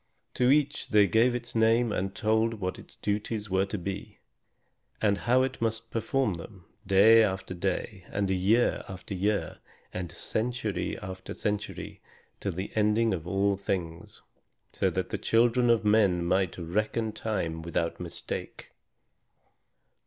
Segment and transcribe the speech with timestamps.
[0.33, 4.17] To each they gave its name and told what its duties were to be,
[4.99, 9.59] and how it must perform them, day after day, and year after year,
[9.93, 12.01] and century after century,
[12.39, 14.23] till the ending of all things;
[14.73, 18.71] so that the children of men might reckon time without mistake.